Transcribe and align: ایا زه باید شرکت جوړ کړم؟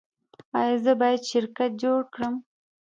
ایا 0.59 0.75
زه 0.83 0.91
باید 1.01 1.21
شرکت 1.31 1.71
جوړ 1.81 1.99
کړم؟ 2.13 2.33